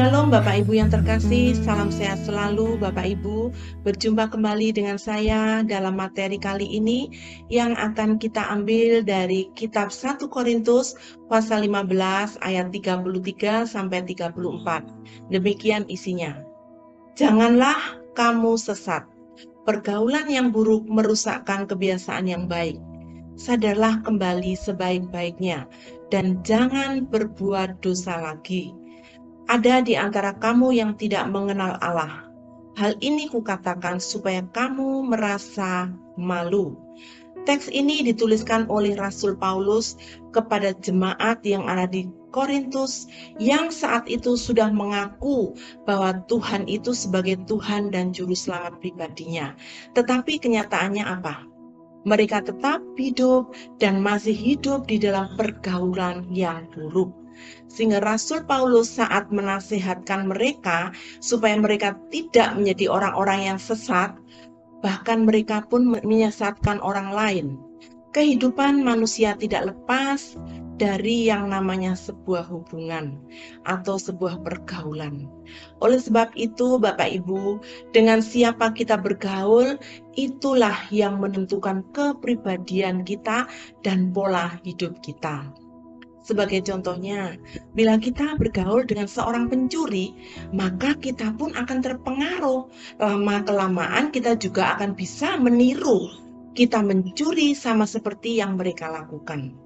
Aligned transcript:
Shalom 0.00 0.32
Bapak 0.32 0.64
Ibu 0.64 0.80
yang 0.80 0.88
terkasih, 0.88 1.52
salam 1.60 1.92
sehat 1.92 2.24
selalu 2.24 2.80
Bapak 2.80 3.20
Ibu. 3.20 3.52
Berjumpa 3.84 4.32
kembali 4.32 4.72
dengan 4.72 4.96
saya 4.96 5.60
dalam 5.60 6.00
materi 6.00 6.40
kali 6.40 6.64
ini 6.64 7.12
yang 7.52 7.76
akan 7.76 8.16
kita 8.16 8.40
ambil 8.48 9.04
dari 9.04 9.52
kitab 9.52 9.92
1 9.92 10.24
Korintus 10.32 10.96
pasal 11.28 11.68
15 11.68 11.92
ayat 12.40 12.72
33 12.72 13.68
sampai 13.68 14.00
34. 14.08 14.88
Demikian 15.28 15.84
isinya. 15.92 16.32
Janganlah 17.12 18.00
kamu 18.16 18.56
sesat. 18.56 19.04
Pergaulan 19.68 20.32
yang 20.32 20.48
buruk 20.48 20.88
merusakkan 20.88 21.68
kebiasaan 21.68 22.24
yang 22.24 22.48
baik. 22.48 22.80
Sadarlah 23.36 24.00
kembali 24.00 24.56
sebaik-baiknya 24.56 25.68
dan 26.08 26.40
jangan 26.40 27.04
berbuat 27.04 27.84
dosa 27.84 28.16
lagi 28.16 28.79
ada 29.50 29.82
di 29.82 29.98
antara 29.98 30.30
kamu 30.38 30.78
yang 30.78 30.94
tidak 30.94 31.26
mengenal 31.26 31.74
Allah. 31.82 32.22
Hal 32.78 32.94
ini 33.02 33.26
kukatakan 33.26 33.98
supaya 33.98 34.46
kamu 34.54 35.10
merasa 35.10 35.90
malu. 36.14 36.78
Teks 37.50 37.66
ini 37.74 38.06
dituliskan 38.06 38.70
oleh 38.70 38.94
Rasul 38.94 39.34
Paulus 39.34 39.98
kepada 40.30 40.70
jemaat 40.78 41.42
yang 41.42 41.66
ada 41.66 41.90
di 41.90 42.06
Korintus 42.30 43.10
yang 43.42 43.74
saat 43.74 44.06
itu 44.06 44.38
sudah 44.38 44.70
mengaku 44.70 45.58
bahwa 45.82 46.22
Tuhan 46.30 46.70
itu 46.70 46.94
sebagai 46.94 47.42
Tuhan 47.50 47.90
dan 47.90 48.14
juru 48.14 48.38
selamat 48.38 48.78
pribadinya. 48.78 49.58
Tetapi 49.98 50.38
kenyataannya 50.38 51.02
apa? 51.02 51.42
Mereka 52.06 52.46
tetap 52.46 52.80
hidup 52.94 53.50
dan 53.82 53.98
masih 53.98 54.32
hidup 54.32 54.86
di 54.86 55.02
dalam 55.02 55.34
pergaulan 55.34 56.22
yang 56.30 56.70
buruk. 56.70 57.19
Sehingga 57.70 58.02
Rasul 58.02 58.44
Paulus 58.44 58.98
saat 58.98 59.30
menasihatkan 59.30 60.28
mereka 60.28 60.90
supaya 61.22 61.56
mereka 61.56 61.96
tidak 62.10 62.54
menjadi 62.58 62.90
orang-orang 62.90 63.54
yang 63.54 63.58
sesat, 63.60 64.14
bahkan 64.80 65.28
mereka 65.28 65.64
pun 65.68 65.86
menyesatkan 65.86 66.80
orang 66.80 67.12
lain. 67.12 67.46
Kehidupan 68.10 68.82
manusia 68.82 69.38
tidak 69.38 69.70
lepas 69.70 70.34
dari 70.80 71.28
yang 71.28 71.52
namanya 71.52 71.92
sebuah 71.92 72.48
hubungan 72.48 73.20
atau 73.68 74.00
sebuah 74.00 74.40
pergaulan. 74.40 75.28
Oleh 75.84 76.00
sebab 76.00 76.32
itu, 76.34 76.80
Bapak 76.80 77.06
Ibu, 77.20 77.60
dengan 77.92 78.24
siapa 78.24 78.72
kita 78.72 78.96
bergaul, 78.96 79.76
itulah 80.16 80.74
yang 80.88 81.20
menentukan 81.20 81.84
kepribadian 81.92 83.04
kita 83.04 83.44
dan 83.84 84.08
pola 84.10 84.56
hidup 84.64 84.98
kita. 85.04 85.52
Sebagai 86.20 86.60
contohnya, 86.68 87.40
bila 87.72 87.96
kita 87.96 88.36
bergaul 88.36 88.84
dengan 88.84 89.08
seorang 89.08 89.48
pencuri, 89.48 90.12
maka 90.52 90.92
kita 91.00 91.32
pun 91.40 91.56
akan 91.56 91.80
terpengaruh. 91.80 92.68
Lama-kelamaan 93.00 94.12
kita 94.12 94.36
juga 94.36 94.76
akan 94.76 94.92
bisa 94.92 95.40
meniru. 95.40 96.12
Kita 96.52 96.84
mencuri 96.84 97.56
sama 97.56 97.88
seperti 97.88 98.36
yang 98.36 98.60
mereka 98.60 98.92
lakukan. 98.92 99.56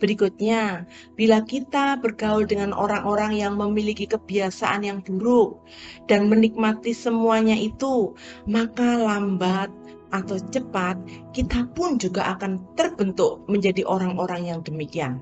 Berikutnya, 0.00 0.88
bila 1.12 1.44
kita 1.44 2.00
bergaul 2.00 2.48
dengan 2.48 2.72
orang-orang 2.72 3.36
yang 3.36 3.60
memiliki 3.60 4.08
kebiasaan 4.08 4.86
yang 4.86 5.04
buruk 5.04 5.60
dan 6.08 6.32
menikmati 6.32 6.96
semuanya 6.96 7.52
itu, 7.52 8.16
maka 8.48 8.96
lambat 8.96 9.68
atau 10.08 10.40
cepat 10.40 10.96
kita 11.36 11.68
pun 11.76 12.00
juga 12.00 12.32
akan 12.32 12.64
terbentuk 12.80 13.44
menjadi 13.44 13.84
orang-orang 13.84 14.48
yang 14.48 14.60
demikian. 14.64 15.20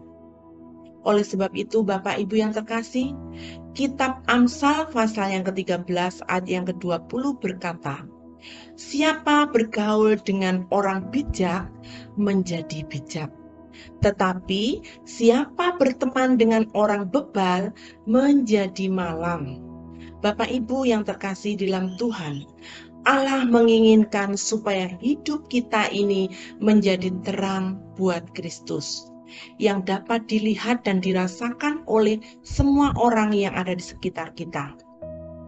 Oleh 1.07 1.23
sebab 1.23 1.55
itu, 1.55 1.87
Bapak 1.87 2.19
Ibu 2.19 2.35
yang 2.35 2.51
terkasih, 2.51 3.15
kitab 3.79 4.27
Amsal 4.27 4.91
pasal 4.91 5.39
yang 5.39 5.47
ke-13 5.47 5.87
ayat 6.27 6.47
yang 6.51 6.67
ke-20 6.67 7.39
berkata, 7.39 8.03
Siapa 8.75 9.47
bergaul 9.55 10.19
dengan 10.19 10.67
orang 10.75 11.07
bijak 11.15 11.71
menjadi 12.19 12.83
bijak. 12.91 13.31
Tetapi 14.03 14.83
siapa 15.07 15.79
berteman 15.79 16.35
dengan 16.35 16.67
orang 16.75 17.07
bebal 17.07 17.71
menjadi 18.11 18.91
malam. 18.91 19.63
Bapak 20.27 20.51
Ibu 20.51 20.91
yang 20.91 21.07
terkasih 21.07 21.55
dalam 21.55 21.95
Tuhan, 22.03 22.43
Allah 23.07 23.47
menginginkan 23.47 24.35
supaya 24.35 24.91
hidup 24.99 25.47
kita 25.47 25.87
ini 25.95 26.35
menjadi 26.59 27.15
terang 27.23 27.79
buat 27.95 28.27
Kristus 28.35 29.16
yang 29.61 29.83
dapat 29.87 30.27
dilihat 30.27 30.83
dan 30.85 30.99
dirasakan 30.99 31.85
oleh 31.87 32.19
semua 32.43 32.91
orang 32.99 33.31
yang 33.33 33.55
ada 33.55 33.75
di 33.75 33.85
sekitar 33.85 34.33
kita. 34.35 34.75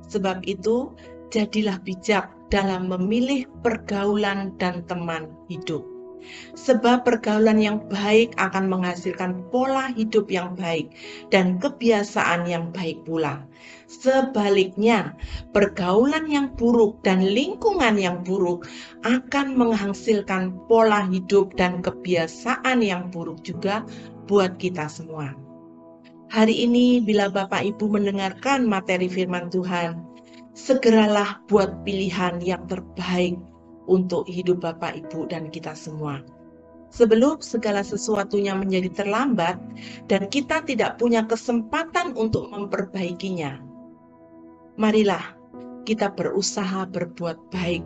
Sebab 0.08 0.44
itu, 0.48 0.92
jadilah 1.28 1.76
bijak 1.84 2.32
dalam 2.48 2.88
memilih 2.88 3.44
pergaulan 3.60 4.56
dan 4.56 4.80
teman 4.88 5.28
hidup. 5.52 5.97
Sebab 6.54 7.06
pergaulan 7.06 7.58
yang 7.58 7.78
baik 7.88 8.34
akan 8.36 8.68
menghasilkan 8.68 9.46
pola 9.48 9.90
hidup 9.94 10.28
yang 10.28 10.52
baik 10.58 10.92
dan 11.32 11.56
kebiasaan 11.62 12.44
yang 12.44 12.70
baik 12.74 13.02
pula. 13.08 13.42
Sebaliknya, 13.88 15.16
pergaulan 15.56 16.28
yang 16.28 16.52
buruk 16.54 17.00
dan 17.00 17.24
lingkungan 17.24 17.96
yang 17.96 18.20
buruk 18.20 18.68
akan 19.02 19.56
menghasilkan 19.56 20.52
pola 20.68 21.08
hidup 21.08 21.56
dan 21.56 21.80
kebiasaan 21.80 22.84
yang 22.84 23.08
buruk 23.08 23.40
juga 23.42 23.82
buat 24.28 24.60
kita 24.60 24.86
semua. 24.92 25.32
Hari 26.28 26.68
ini, 26.68 27.00
bila 27.00 27.32
Bapak 27.32 27.64
Ibu 27.64 27.88
mendengarkan 27.88 28.68
materi 28.68 29.08
Firman 29.08 29.48
Tuhan, 29.48 30.04
segeralah 30.52 31.40
buat 31.48 31.80
pilihan 31.88 32.44
yang 32.44 32.68
terbaik 32.68 33.40
untuk 33.88 34.28
hidup 34.28 34.60
Bapak, 34.60 34.94
Ibu, 34.94 35.32
dan 35.32 35.48
kita 35.48 35.72
semua. 35.72 36.20
Sebelum 36.88 37.44
segala 37.44 37.84
sesuatunya 37.84 38.56
menjadi 38.56 39.04
terlambat 39.04 39.60
dan 40.08 40.28
kita 40.32 40.64
tidak 40.64 40.96
punya 40.96 41.24
kesempatan 41.24 42.16
untuk 42.16 42.48
memperbaikinya, 42.48 43.60
marilah 44.80 45.36
kita 45.84 46.12
berusaha 46.12 46.88
berbuat 46.88 47.52
baik. 47.52 47.84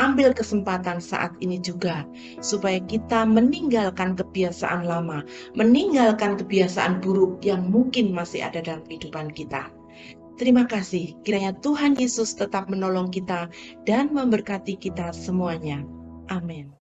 Ambil 0.00 0.32
kesempatan 0.32 1.04
saat 1.04 1.36
ini 1.44 1.60
juga, 1.60 2.08
supaya 2.40 2.80
kita 2.80 3.28
meninggalkan 3.28 4.16
kebiasaan 4.16 4.88
lama, 4.88 5.20
meninggalkan 5.52 6.40
kebiasaan 6.40 7.04
buruk 7.04 7.44
yang 7.44 7.68
mungkin 7.68 8.14
masih 8.16 8.40
ada 8.40 8.64
dalam 8.64 8.80
kehidupan 8.88 9.34
kita 9.36 9.68
Terima 10.42 10.66
kasih, 10.66 11.14
kiranya 11.22 11.54
Tuhan 11.62 11.94
Yesus 11.94 12.34
tetap 12.34 12.66
menolong 12.66 13.14
kita 13.14 13.46
dan 13.86 14.10
memberkati 14.10 14.74
kita 14.74 15.14
semuanya. 15.14 15.86
Amin. 16.34 16.66